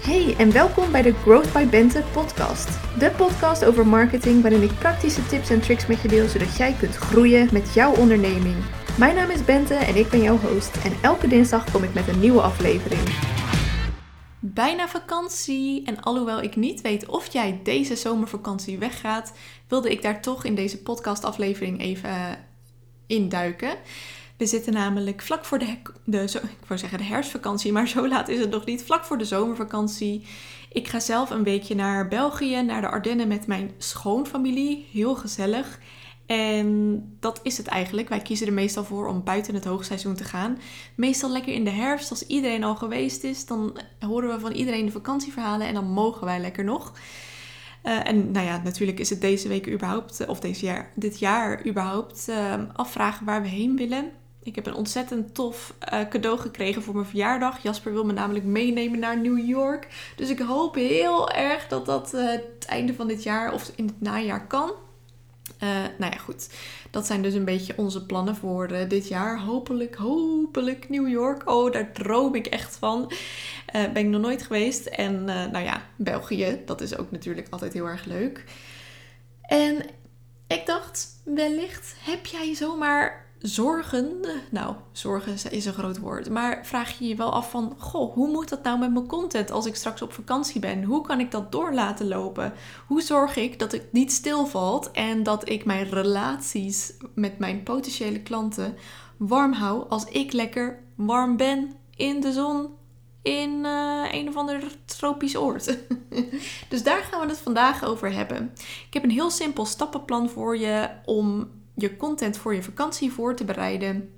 [0.00, 2.68] Hey en welkom bij de Growth by Bente podcast.
[2.98, 6.72] De podcast over marketing waarin ik praktische tips en tricks met je deel zodat jij
[6.72, 8.56] kunt groeien met jouw onderneming.
[8.98, 12.08] Mijn naam is Bente en ik ben jouw host en elke dinsdag kom ik met
[12.08, 13.00] een nieuwe aflevering.
[14.38, 19.32] Bijna vakantie en alhoewel ik niet weet of jij deze zomervakantie weggaat,
[19.68, 22.38] wilde ik daar toch in deze podcastaflevering even
[23.06, 23.76] induiken.
[24.40, 26.40] We zitten namelijk vlak voor de, de,
[26.96, 28.84] de herfstvakantie, maar zo laat is het nog niet.
[28.84, 30.26] Vlak voor de zomervakantie.
[30.72, 34.88] Ik ga zelf een weekje naar België, naar de Ardennen met mijn schoonfamilie.
[34.92, 35.78] Heel gezellig.
[36.26, 38.08] En dat is het eigenlijk.
[38.08, 40.58] Wij kiezen er meestal voor om buiten het hoogseizoen te gaan.
[40.94, 43.46] Meestal lekker in de herfst, als iedereen al geweest is.
[43.46, 46.92] Dan horen we van iedereen de vakantieverhalen en dan mogen wij lekker nog.
[47.84, 51.66] Uh, en nou ja, natuurlijk is het deze week überhaupt, of deze jaar, dit jaar
[51.66, 54.10] überhaupt, uh, afvragen waar we heen willen.
[54.42, 57.62] Ik heb een ontzettend tof uh, cadeau gekregen voor mijn verjaardag.
[57.62, 60.12] Jasper wil me namelijk meenemen naar New York.
[60.16, 63.86] Dus ik hoop heel erg dat dat uh, het einde van dit jaar of in
[63.86, 64.72] het najaar kan.
[65.62, 66.48] Uh, nou ja, goed.
[66.90, 69.40] Dat zijn dus een beetje onze plannen voor dit jaar.
[69.40, 71.48] Hopelijk, hopelijk New York.
[71.48, 73.12] Oh, daar droom ik echt van.
[73.72, 74.86] ben ik nog nooit geweest.
[74.86, 78.44] En nou ja, België, dat is ook natuurlijk altijd heel erg leuk.
[79.42, 79.84] En
[80.46, 86.98] ik dacht, wellicht heb jij zomaar zorgen, nou, zorgen is een groot woord, maar vraag
[86.98, 89.74] je je wel af van, goh, hoe moet dat nou met mijn content als ik
[89.74, 90.84] straks op vakantie ben?
[90.84, 92.52] Hoe kan ik dat door laten lopen?
[92.86, 98.22] Hoe zorg ik dat het niet stilvalt en dat ik mijn relaties met mijn potentiële
[98.22, 98.76] klanten
[99.16, 102.68] warm hou als ik lekker warm ben in de zon
[103.22, 105.78] in uh, een of ander tropisch oord.
[106.68, 108.52] dus daar gaan we het vandaag over hebben.
[108.86, 111.48] Ik heb een heel simpel stappenplan voor je om
[111.80, 114.10] je content voor je vakantie voor te bereiden.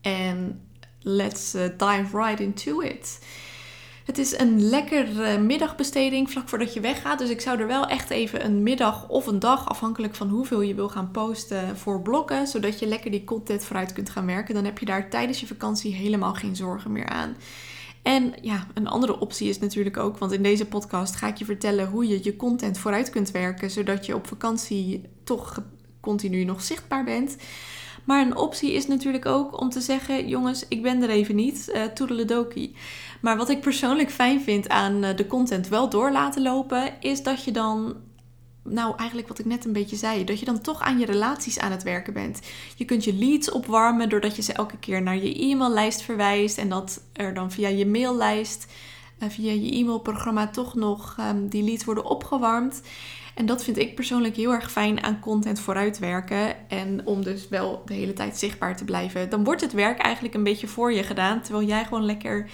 [0.00, 0.60] En
[1.00, 3.18] let's uh, dive right into it.
[4.04, 7.18] Het is een lekkere middagbesteding vlak voordat je weggaat.
[7.18, 10.60] Dus ik zou er wel echt even een middag of een dag, afhankelijk van hoeveel
[10.60, 12.46] je wil gaan posten, voor blokken.
[12.46, 14.54] Zodat je lekker die content vooruit kunt gaan werken.
[14.54, 17.36] Dan heb je daar tijdens je vakantie helemaal geen zorgen meer aan.
[18.02, 21.44] En ja, een andere optie is natuurlijk ook, want in deze podcast ga ik je
[21.44, 25.62] vertellen hoe je je content vooruit kunt werken, zodat je op vakantie toch
[26.06, 27.36] continu nog zichtbaar bent.
[28.04, 31.70] Maar een optie is natuurlijk ook om te zeggen: jongens, ik ben er even niet,
[31.74, 32.74] uh, toedeledokie.
[33.20, 37.22] Maar wat ik persoonlijk fijn vind aan uh, de content wel door laten lopen, is
[37.22, 37.96] dat je dan,
[38.62, 41.58] nou eigenlijk wat ik net een beetje zei, dat je dan toch aan je relaties
[41.58, 42.40] aan het werken bent.
[42.76, 46.68] Je kunt je leads opwarmen doordat je ze elke keer naar je e-maillijst verwijst en
[46.68, 48.66] dat er dan via je maillijst,
[49.18, 52.80] uh, via je e-mailprogramma toch nog um, die leads worden opgewarmd.
[53.36, 56.68] En dat vind ik persoonlijk heel erg fijn aan content vooruitwerken.
[56.68, 59.30] En om dus wel de hele tijd zichtbaar te blijven.
[59.30, 61.42] Dan wordt het werk eigenlijk een beetje voor je gedaan.
[61.42, 62.50] Terwijl jij gewoon lekker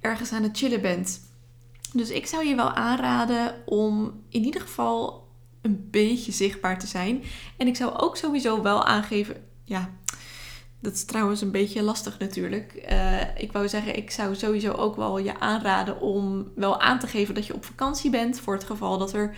[0.00, 1.20] ergens aan het chillen bent.
[1.92, 5.28] Dus ik zou je wel aanraden om in ieder geval
[5.62, 7.22] een beetje zichtbaar te zijn.
[7.56, 9.36] En ik zou ook sowieso wel aangeven.
[9.64, 9.90] Ja,
[10.80, 12.86] dat is trouwens een beetje lastig natuurlijk.
[12.90, 17.06] Uh, ik wou zeggen, ik zou sowieso ook wel je aanraden om wel aan te
[17.06, 18.40] geven dat je op vakantie bent.
[18.40, 19.36] Voor het geval dat er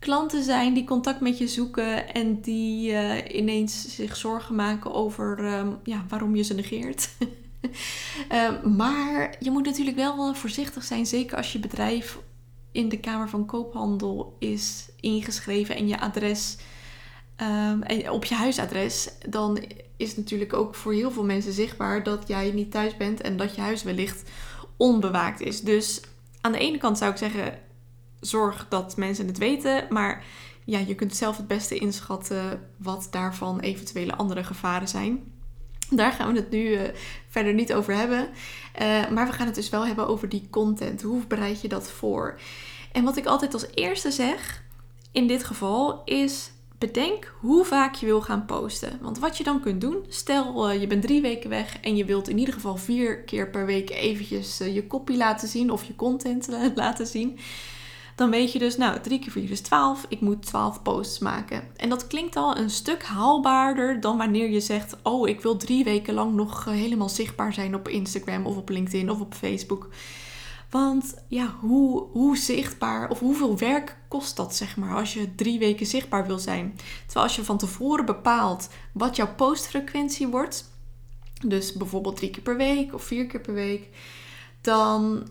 [0.00, 5.38] klanten zijn die contact met je zoeken en die uh, ineens zich zorgen maken over
[5.38, 7.10] um, ja, waarom je ze negeert.
[8.32, 12.18] um, maar je moet natuurlijk wel voorzichtig zijn, zeker als je bedrijf
[12.72, 16.56] in de Kamer van Koophandel is ingeschreven en je adres
[17.36, 19.64] um, en op je huisadres, dan
[19.96, 23.54] is natuurlijk ook voor heel veel mensen zichtbaar dat jij niet thuis bent en dat
[23.54, 24.30] je huis wellicht
[24.76, 25.60] onbewaakt is.
[25.60, 26.00] Dus
[26.40, 27.58] aan de ene kant zou ik zeggen,
[28.20, 29.86] zorg dat mensen het weten.
[29.88, 30.24] Maar
[30.64, 35.32] ja, je kunt zelf het beste inschatten wat daarvan eventuele andere gevaren zijn.
[35.90, 36.82] Daar gaan we het nu uh,
[37.28, 38.28] verder niet over hebben.
[38.80, 41.02] Uh, maar we gaan het dus wel hebben over die content.
[41.02, 42.40] Hoe bereid je dat voor?
[42.92, 44.62] En wat ik altijd als eerste zeg,
[45.12, 48.98] in dit geval, is bedenk hoe vaak je wil gaan posten.
[49.00, 52.04] Want wat je dan kunt doen, stel uh, je bent drie weken weg en je
[52.04, 55.96] wilt in ieder geval vier keer per week eventjes je copy laten zien of je
[55.96, 57.38] content laten zien
[58.20, 60.06] dan weet je dus, nou, 3 keer 4 is 12.
[60.08, 61.62] Ik moet 12 posts maken.
[61.76, 65.84] En dat klinkt al een stuk haalbaarder dan wanneer je zegt: Oh, ik wil drie
[65.84, 69.88] weken lang nog eh, helemaal zichtbaar zijn op Instagram of op LinkedIn of op Facebook.
[70.70, 75.58] Want ja, hoe, hoe zichtbaar of hoeveel werk kost dat, zeg maar, als je drie
[75.58, 76.76] weken zichtbaar wil zijn?
[77.04, 80.70] Terwijl als je van tevoren bepaalt wat jouw postfrequentie wordt,
[81.46, 83.88] dus bijvoorbeeld drie keer per week of vier keer per week,
[84.60, 85.28] dan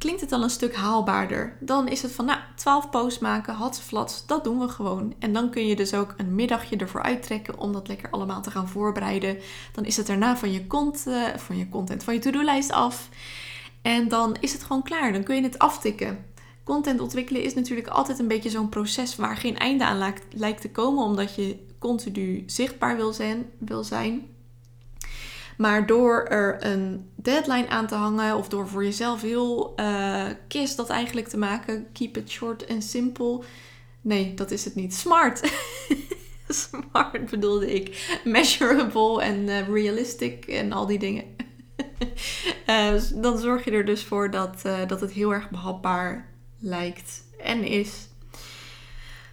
[0.00, 1.56] klinkt het al een stuk haalbaarder.
[1.60, 5.14] Dan is het van, nou, 12 posts maken, flats, dat doen we gewoon.
[5.18, 8.50] En dan kun je dus ook een middagje ervoor uittrekken om dat lekker allemaal te
[8.50, 9.38] gaan voorbereiden.
[9.72, 13.08] Dan is het daarna van je, content, van je content, van je to-do-lijst af.
[13.82, 15.12] En dan is het gewoon klaar.
[15.12, 16.24] Dan kun je het aftikken.
[16.64, 20.70] Content ontwikkelen is natuurlijk altijd een beetje zo'n proces waar geen einde aan lijkt te
[20.70, 23.50] komen, omdat je continu zichtbaar wil zijn.
[23.58, 24.28] Wil zijn.
[25.60, 30.76] Maar door er een deadline aan te hangen of door voor jezelf heel uh, kist
[30.76, 33.42] dat eigenlijk te maken, keep it short en simple.
[34.00, 34.94] Nee, dat is het niet.
[34.94, 35.52] Smart.
[36.48, 38.18] Smart bedoelde ik.
[38.24, 41.24] Measurable en uh, realistic en al die dingen.
[42.66, 46.28] uh, dan zorg je er dus voor dat, dat het heel erg behapbaar
[46.58, 48.08] lijkt en is.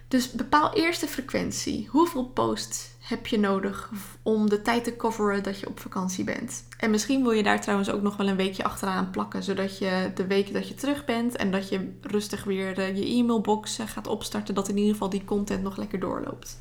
[0.08, 1.88] Dus bepaal eerst de frequentie.
[1.90, 3.90] Hoeveel posts heb je nodig
[4.22, 6.64] om de tijd te coveren dat je op vakantie bent?
[6.78, 10.10] En misschien wil je daar trouwens ook nog wel een weekje achteraan plakken, zodat je
[10.14, 14.54] de weken dat je terug bent en dat je rustig weer je e-mailbox gaat opstarten,
[14.54, 16.58] dat in ieder geval die content nog lekker doorloopt.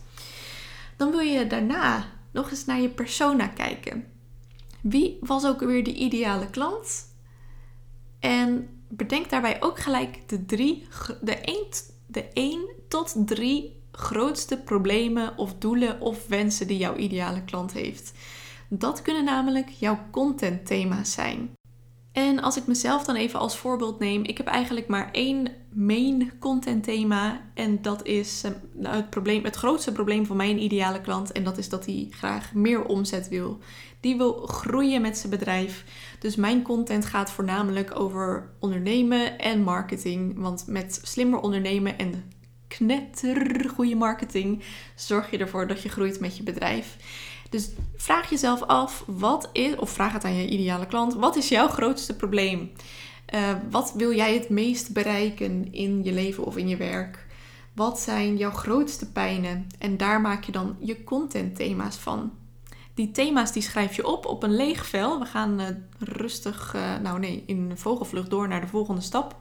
[0.97, 4.05] Dan wil je daarna nog eens naar je persona kijken.
[4.81, 7.15] Wie was ook weer de ideale klant?
[8.19, 10.87] En bedenk daarbij ook gelijk de drie,
[11.21, 11.65] de 1,
[12.05, 18.13] de 1 tot 3 grootste problemen of doelen of wensen die jouw ideale klant heeft.
[18.69, 21.55] Dat kunnen namelijk jouw contentthema's zijn.
[22.11, 26.31] En als ik mezelf dan even als voorbeeld neem, ik heb eigenlijk maar één main
[26.39, 27.41] content thema.
[27.53, 31.31] En dat is eh, nou, het, probleem, het grootste probleem van mijn ideale klant.
[31.31, 33.59] En dat is dat hij graag meer omzet wil.
[33.99, 35.83] Die wil groeien met zijn bedrijf.
[36.19, 40.39] Dus mijn content gaat voornamelijk over ondernemen en marketing.
[40.39, 42.23] Want met slimmer ondernemen en
[42.67, 44.63] knetter goede marketing
[44.95, 46.97] zorg je ervoor dat je groeit met je bedrijf.
[47.49, 51.49] Dus vraag jezelf af, wat is, of vraag het aan je ideale klant, wat is
[51.49, 52.71] jouw grootste probleem?
[53.33, 57.25] Uh, wat wil jij het meest bereiken in je leven of in je werk?
[57.73, 59.67] Wat zijn jouw grootste pijnen?
[59.79, 62.31] En daar maak je dan je content thema's van.
[62.93, 65.19] Die thema's die schrijf je op op een leeg vel.
[65.19, 65.67] We gaan uh,
[65.99, 69.35] rustig, uh, nou nee, in vogelvlucht door naar de volgende stap.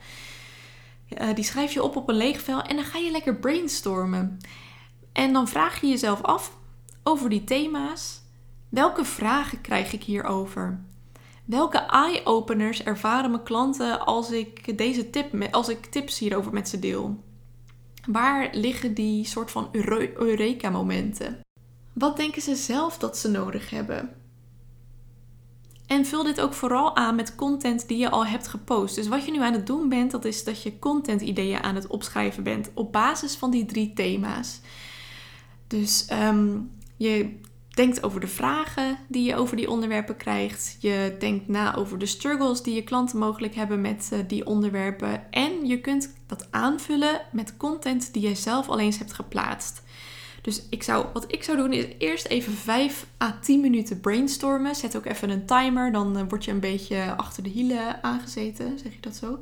[1.34, 4.38] Die schrijf je op op een leeg vel en dan ga je lekker brainstormen.
[5.12, 6.56] En dan vraag je jezelf af,
[7.02, 8.20] over die thema's?
[8.68, 10.84] Welke vragen krijg ik hierover?
[11.44, 16.78] Welke eye-openers ervaren mijn klanten als ik, deze tip, als ik tips hierover met ze
[16.78, 17.24] deel?
[18.06, 21.40] Waar liggen die soort van eureka-momenten?
[21.92, 24.25] Wat denken ze zelf dat ze nodig hebben?
[25.86, 28.94] En vul dit ook vooral aan met content die je al hebt gepost.
[28.94, 31.86] Dus wat je nu aan het doen bent, dat is dat je content-ideeën aan het
[31.86, 34.60] opschrijven bent op basis van die drie thema's.
[35.66, 37.38] Dus um, je
[37.76, 40.76] denkt over de vragen die je over die onderwerpen krijgt.
[40.80, 45.32] Je denkt na over de struggles die je klanten mogelijk hebben met uh, die onderwerpen.
[45.32, 49.82] En je kunt dat aanvullen met content die jij zelf al eens hebt geplaatst.
[50.46, 54.74] Dus ik zou, wat ik zou doen is eerst even 5 à 10 minuten brainstormen.
[54.74, 58.78] Zet ook even een timer, dan uh, word je een beetje achter de hielen aangezeten,
[58.78, 59.38] zeg je dat zo.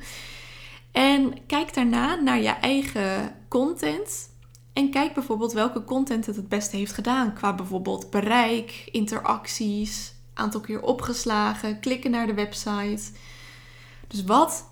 [0.93, 4.31] En kijk daarna naar je eigen content.
[4.73, 7.35] En kijk bijvoorbeeld welke content het het beste heeft gedaan.
[7.35, 13.03] Qua bijvoorbeeld bereik, interacties, aantal keer opgeslagen, klikken naar de website.
[14.09, 14.65] Dus wat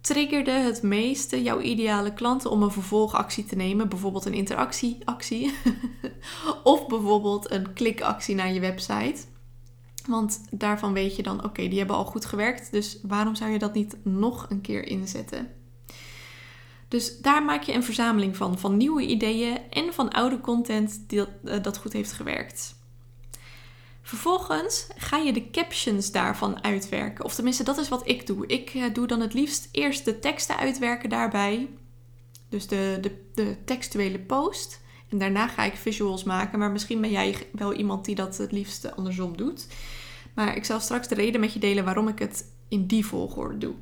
[0.00, 3.88] triggerde het meeste jouw ideale klanten om een vervolgactie te nemen?
[3.88, 5.54] Bijvoorbeeld een interactieactie
[6.62, 9.20] of bijvoorbeeld een klikactie naar je website.
[10.06, 13.58] Want daarvan weet je dan, oké, die hebben al goed gewerkt, dus waarom zou je
[13.58, 15.50] dat niet nog een keer inzetten?
[16.88, 21.18] Dus daar maak je een verzameling van, van nieuwe ideeën en van oude content die
[21.18, 22.79] dat, eh, dat goed heeft gewerkt.
[24.10, 27.24] Vervolgens ga je de captions daarvan uitwerken.
[27.24, 28.46] Of tenminste, dat is wat ik doe.
[28.46, 31.68] Ik uh, doe dan het liefst eerst de teksten uitwerken daarbij.
[32.48, 34.80] Dus de, de, de textuele post.
[35.08, 36.58] En daarna ga ik visuals maken.
[36.58, 39.66] Maar misschien ben jij wel iemand die dat het liefst andersom doet.
[40.34, 43.58] Maar ik zal straks de reden met je delen waarom ik het in die volgorde
[43.58, 43.74] doe.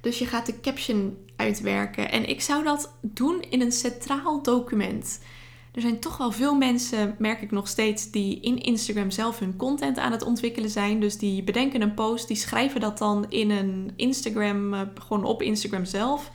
[0.00, 2.10] Dus je gaat de caption uitwerken.
[2.10, 5.20] En ik zou dat doen in een centraal document.
[5.72, 9.56] Er zijn toch wel veel mensen, merk ik nog steeds, die in Instagram zelf hun
[9.56, 11.00] content aan het ontwikkelen zijn.
[11.00, 15.42] Dus die bedenken een post, die schrijven dat dan in een Instagram, eh, gewoon op
[15.42, 16.30] Instagram zelf.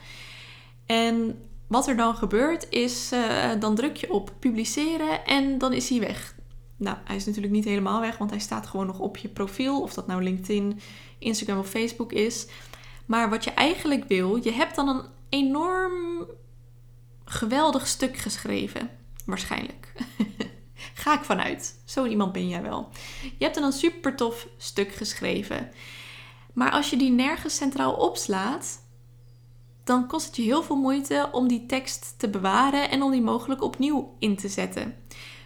[0.86, 5.88] En wat er dan gebeurt is, uh, dan druk je op publiceren en dan is
[5.88, 6.34] hij weg.
[6.76, 9.82] Nou, hij is natuurlijk niet helemaal weg, want hij staat gewoon nog op je profiel.
[9.82, 10.80] Of dat nou LinkedIn,
[11.18, 12.46] Instagram of Facebook is.
[13.06, 16.26] Maar wat je eigenlijk wil, je hebt dan een enorm
[17.24, 18.97] geweldig stuk geschreven.
[19.28, 19.92] Waarschijnlijk.
[20.94, 21.82] Ga ik vanuit.
[21.84, 22.88] Zo iemand ben jij wel.
[23.22, 25.70] Je hebt dan een super tof stuk geschreven.
[26.52, 28.78] Maar als je die nergens centraal opslaat,
[29.84, 33.22] dan kost het je heel veel moeite om die tekst te bewaren en om die
[33.22, 34.94] mogelijk opnieuw in te zetten.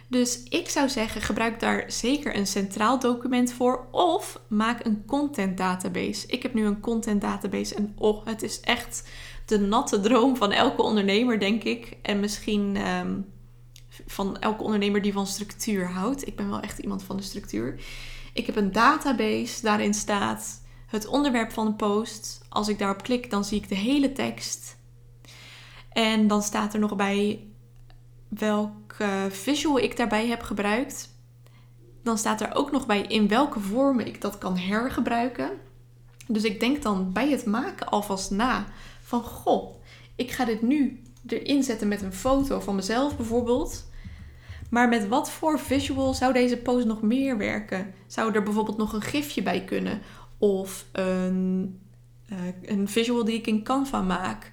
[0.07, 5.57] Dus ik zou zeggen, gebruik daar zeker een centraal document voor of maak een content
[5.57, 6.27] database.
[6.27, 9.09] Ik heb nu een content database en oh, het is echt
[9.45, 11.97] de natte droom van elke ondernemer, denk ik.
[12.01, 13.13] En misschien ehm,
[14.05, 16.27] van elke ondernemer die van structuur houdt.
[16.27, 17.79] Ik ben wel echt iemand van de structuur.
[18.33, 22.41] Ik heb een database, daarin staat het onderwerp van de post.
[22.49, 24.77] Als ik daarop klik, dan zie ik de hele tekst.
[25.89, 27.47] En dan staat er nog bij
[28.27, 31.09] welke visual ik daarbij heb gebruikt.
[32.03, 35.51] Dan staat er ook nog bij in welke vormen ik dat kan hergebruiken.
[36.27, 38.65] Dus ik denk dan bij het maken alvast na
[39.01, 39.83] van goh,
[40.15, 43.91] ik ga dit nu erin zetten met een foto van mezelf bijvoorbeeld.
[44.69, 47.93] Maar met wat voor visual zou deze post nog meer werken?
[48.07, 50.01] Zou er bijvoorbeeld nog een gifje bij kunnen?
[50.37, 51.79] Of een,
[52.31, 54.51] uh, een visual die ik in Canva maak?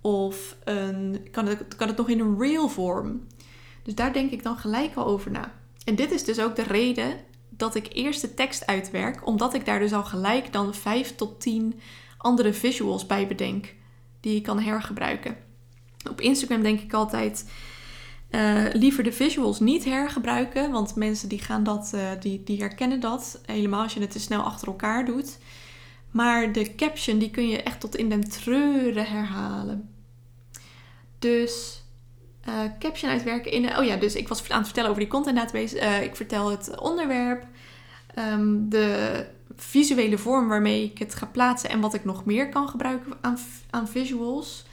[0.00, 3.26] Of een, kan, het, kan het nog in een real vorm?
[3.82, 5.52] Dus daar denk ik dan gelijk al over na.
[5.84, 7.16] En dit is dus ook de reden
[7.48, 11.40] dat ik eerst de tekst uitwerk, omdat ik daar dus al gelijk dan 5 tot
[11.40, 11.80] 10
[12.18, 13.74] andere visuals bij bedenk
[14.20, 15.47] die ik kan hergebruiken.
[16.08, 17.44] Op Instagram denk ik altijd
[18.30, 23.00] uh, liever de visuals niet hergebruiken, want mensen die gaan dat, uh, die, die herkennen
[23.00, 25.38] dat helemaal als je het te snel achter elkaar doet.
[26.10, 29.90] Maar de caption die kun je echt tot in den treuren herhalen.
[31.18, 31.82] Dus
[32.48, 33.78] uh, caption uitwerken in.
[33.78, 35.76] Oh ja, dus ik was aan het vertellen over die content database.
[35.76, 37.46] Uh, ik vertel het onderwerp,
[38.18, 42.68] um, de visuele vorm waarmee ik het ga plaatsen en wat ik nog meer kan
[42.68, 43.12] gebruiken
[43.70, 44.66] aan visuals.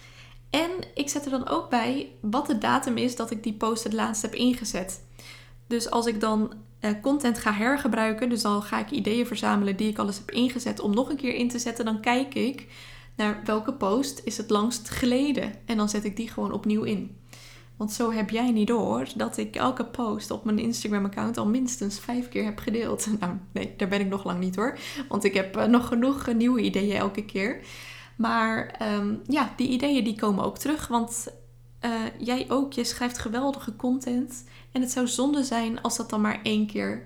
[0.56, 3.84] En ik zet er dan ook bij wat de datum is dat ik die post
[3.84, 5.04] het laatst heb ingezet.
[5.68, 9.90] Dus als ik dan uh, content ga hergebruiken, dus dan ga ik ideeën verzamelen die
[9.90, 12.68] ik al eens heb ingezet om nog een keer in te zetten, dan kijk ik
[13.16, 15.54] naar welke post is het langst geleden.
[15.66, 17.18] En dan zet ik die gewoon opnieuw in.
[17.78, 22.00] Want zo heb jij niet door dat ik elke post op mijn Instagram-account al minstens
[22.00, 23.08] vijf keer heb gedeeld.
[23.20, 24.78] Nou, nee, daar ben ik nog lang niet hoor.
[25.10, 27.62] Want ik heb uh, nog genoeg uh, nieuwe ideeën elke keer.
[28.16, 30.88] Maar um, ja, die ideeën die komen ook terug.
[30.88, 31.28] Want
[31.82, 34.44] uh, jij ook, je schrijft geweldige content.
[34.72, 37.04] En het zou zonde zijn als dat dan maar één keer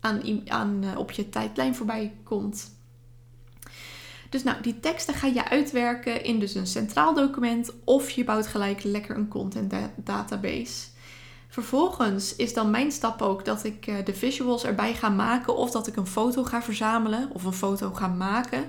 [0.00, 2.74] aan, aan, op je tijdlijn voorbij komt.
[4.30, 8.46] Dus nou, die teksten ga je uitwerken in dus een centraal document of je bouwt
[8.46, 10.86] gelijk lekker een content database.
[11.48, 15.70] Vervolgens is dan mijn stap ook dat ik eh, de visuals erbij ga maken of
[15.70, 18.64] dat ik een foto ga verzamelen of een foto ga maken.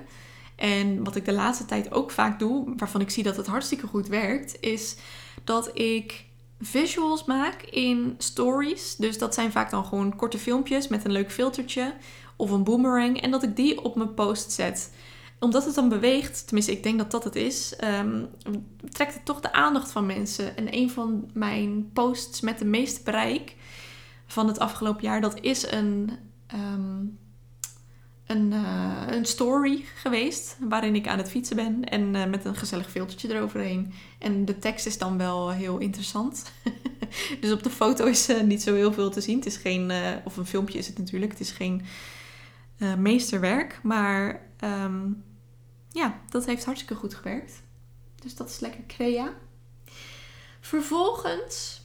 [0.58, 3.86] En wat ik de laatste tijd ook vaak doe, waarvan ik zie dat het hartstikke
[3.86, 4.96] goed werkt, is
[5.44, 6.24] dat ik
[6.60, 8.96] visuals maak in stories.
[8.96, 11.94] Dus dat zijn vaak dan gewoon korte filmpjes met een leuk filtertje
[12.36, 14.90] of een boomerang en dat ik die op mijn post zet
[15.38, 18.28] omdat het dan beweegt, tenminste ik denk dat dat het is, um,
[18.88, 20.56] trekt het toch de aandacht van mensen.
[20.56, 23.54] En een van mijn posts met de meeste bereik
[24.26, 26.10] van het afgelopen jaar, dat is een,
[26.54, 27.18] um,
[28.28, 30.56] een, uh, een story geweest.
[30.60, 33.92] Waarin ik aan het fietsen ben en uh, met een gezellig filtertje eroverheen.
[34.18, 36.52] En de tekst is dan wel heel interessant.
[37.40, 39.36] dus op de foto is uh, niet zo heel veel te zien.
[39.36, 39.92] Het is geen,
[40.24, 41.82] of een filmpje is het natuurlijk, het is geen
[42.98, 43.80] meesterwerk.
[43.82, 45.24] Maar um,
[45.90, 47.62] ja, dat heeft hartstikke goed gewerkt.
[48.14, 49.32] Dus dat is lekker crea.
[50.60, 51.82] Vervolgens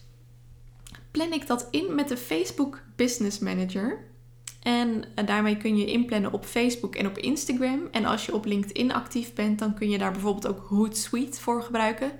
[1.12, 4.12] plan ik dat in met de Facebook Business Manager.
[4.64, 7.88] En daarmee kun je inplannen op Facebook en op Instagram.
[7.92, 11.64] En als je op LinkedIn actief bent, dan kun je daar bijvoorbeeld ook Hootsuite voor
[11.64, 12.12] gebruiken.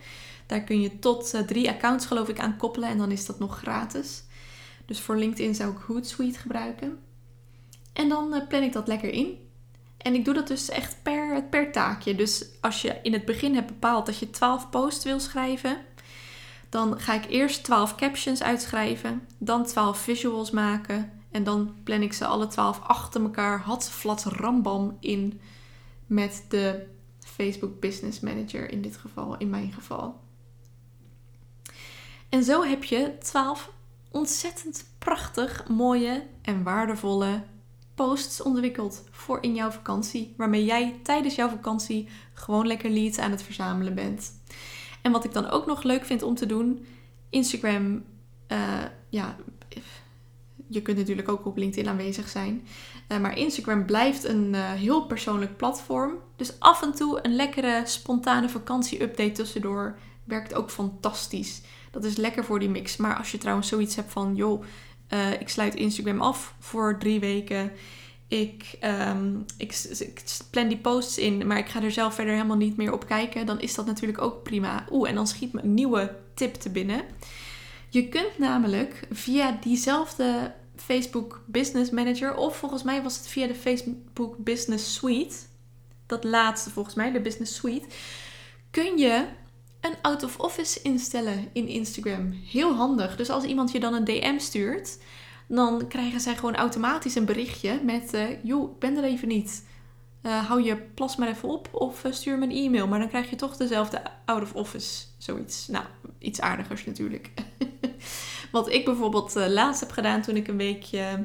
[0.46, 3.40] Daar kun je tot uh, drie accounts geloof ik aan koppelen en dan is dat
[3.40, 4.24] nog gratis.
[4.86, 7.00] Dus voor LinkedIn zou ik Hootsuite gebruiken.
[7.94, 9.38] En dan uh, plan ik dat lekker in.
[9.98, 12.16] En ik doe dat dus echt per, per taakje.
[12.16, 15.78] Dus als je in het begin hebt bepaald dat je 12 posts wil schrijven,
[16.70, 22.14] dan ga ik eerst 12 captions uitschrijven, dan 12 visuals maken en dan plan ik
[22.14, 25.42] ze alle 12 achter elkaar, had flat rambam in
[26.06, 26.86] met de
[27.20, 30.22] Facebook Business Manager in dit geval, in mijn geval.
[32.30, 33.72] En zo heb je 12
[34.12, 37.44] ontzettend prachtig, mooie en waardevolle
[37.96, 40.34] posts ontwikkeld voor in jouw vakantie.
[40.38, 44.32] Waarmee jij tijdens jouw vakantie gewoon lekker leads aan het verzamelen bent.
[45.02, 46.86] En wat ik dan ook nog leuk vind om te doen,
[47.30, 48.04] Instagram,
[48.48, 49.36] uh, ja,
[50.74, 52.68] je kunt natuurlijk ook op LinkedIn aanwezig zijn.
[53.12, 56.12] Uh, maar Instagram blijft een uh, heel persoonlijk platform.
[56.36, 61.62] Dus af en toe een lekkere spontane vakantie-update tussendoor werkt ook fantastisch.
[61.92, 62.98] Dat is lekker voor die mix.
[62.98, 64.64] Maar als je trouwens zoiets hebt van, joh,
[65.14, 67.72] uh, ik sluit Instagram af voor drie weken.
[68.28, 68.78] Ik,
[69.10, 72.78] um, ik, ik, plan die posts in, maar ik ga er zelf verder helemaal niet
[72.78, 73.46] meer op kijken.
[73.46, 74.86] Dan is dat natuurlijk ook prima.
[74.92, 77.02] Oeh, en dan schiet me een nieuwe tip te binnen.
[77.90, 83.56] Je kunt namelijk via diezelfde Facebook Business Manager, of volgens mij was het via de
[83.56, 85.36] Facebook Business Suite,
[86.06, 87.88] dat laatste volgens mij, de Business Suite,
[88.72, 89.28] kun je
[89.82, 92.32] een out of office instellen in Instagram.
[92.32, 93.16] Heel handig.
[93.16, 94.98] Dus als iemand je dan een DM stuurt,
[95.48, 99.66] dan krijgen zij gewoon automatisch een berichtje met: uh, ik ben er even niet.
[100.24, 102.88] Uh, hou je plas maar even op of uh, stuur me een e-mail.
[102.88, 105.06] Maar dan krijg je toch dezelfde out of office.
[105.18, 105.68] Zoiets.
[105.68, 105.86] Nou,
[106.20, 107.32] iets aardigers natuurlijk.
[108.54, 111.24] Wat ik bijvoorbeeld laatst heb gedaan toen ik een weekje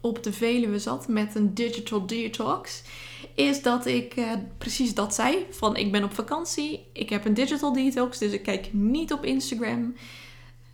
[0.00, 2.82] op de Veluwe zat met een digital detox
[3.34, 5.46] is dat ik uh, precies dat zei.
[5.50, 9.24] Van ik ben op vakantie, ik heb een digital detox, dus ik kijk niet op
[9.24, 9.94] Instagram.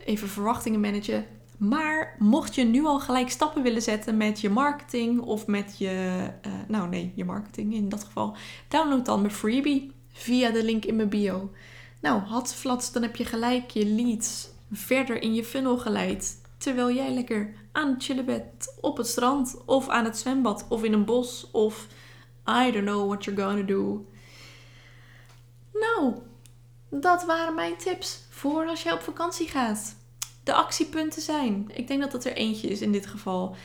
[0.05, 1.27] Even verwachtingen managen.
[1.59, 6.17] Maar mocht je nu al gelijk stappen willen zetten met je marketing of met je,
[6.47, 8.37] uh, nou nee, je marketing in dat geval,
[8.69, 11.51] download dan mijn freebie via de link in mijn bio.
[12.01, 16.41] Nou, flats, dan heb je gelijk je leads verder in je funnel geleid.
[16.59, 20.85] Terwijl jij lekker aan het chillen bent op het strand of aan het zwembad of
[20.85, 21.87] in een bos of
[22.49, 24.07] I don't know what you're gonna do.
[25.73, 26.15] Nou,
[26.91, 29.97] dat waren mijn tips voor als je op vakantie gaat.
[30.43, 31.71] De actiepunten zijn.
[31.73, 33.57] Ik denk dat dat er eentje is in dit geval.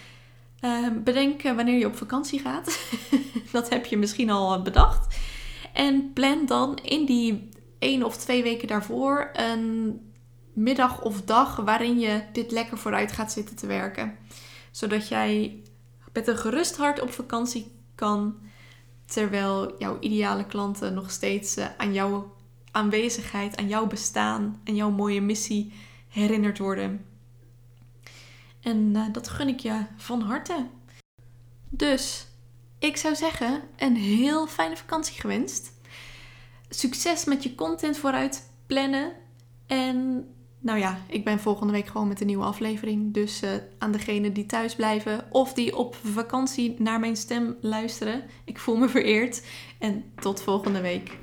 [0.61, 2.79] Uh, bedenk wanneer je op vakantie gaat.
[3.51, 5.15] dat heb je misschien al bedacht.
[5.73, 10.01] En plan dan in die één of twee weken daarvoor een
[10.53, 14.17] middag of dag waarin je dit lekker vooruit gaat zitten te werken.
[14.71, 15.63] Zodat jij
[16.13, 18.35] met een gerust hart op vakantie kan
[19.05, 22.35] Terwijl jouw ideale klanten nog steeds eh, aan jouw
[22.71, 25.73] aanwezigheid, aan jouw bestaan en jouw mooie missie
[26.07, 27.05] herinnerd worden.
[28.61, 30.67] En uh, dat gun ik je van harte.
[31.69, 32.27] Dus
[32.79, 35.71] ik zou zeggen, een heel fijne vakantie gewenst.
[36.69, 39.13] Succes met je content vooruit plannen.
[39.67, 40.27] En
[40.63, 43.13] nou ja, ik ben volgende week gewoon met een nieuwe aflevering.
[43.13, 48.23] Dus uh, aan degenen die thuis blijven of die op vakantie naar mijn stem luisteren.
[48.45, 49.43] Ik voel me vereerd.
[49.79, 51.17] En tot volgende week.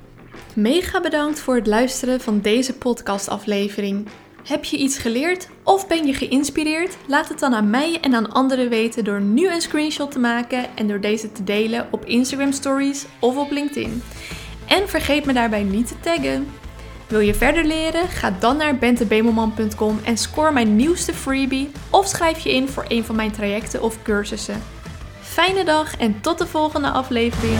[0.55, 4.07] Mega bedankt voor het luisteren van deze podcastaflevering.
[4.43, 6.97] Heb je iets geleerd of ben je geïnspireerd?
[7.07, 10.77] Laat het dan aan mij en aan anderen weten door nu een screenshot te maken
[10.77, 14.01] en door deze te delen op Instagram Stories of op LinkedIn.
[14.67, 16.60] En vergeet me daarbij niet te taggen.
[17.11, 18.07] Wil je verder leren?
[18.07, 23.03] Ga dan naar bentebemelman.com en score mijn nieuwste freebie of schrijf je in voor een
[23.03, 24.61] van mijn trajecten of cursussen.
[25.21, 27.59] Fijne dag en tot de volgende aflevering.